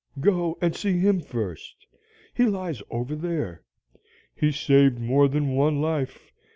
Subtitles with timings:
[0.19, 1.85] Go, and see him first.
[2.33, 3.61] He lies over there.
[4.35, 6.31] He saved more than one life.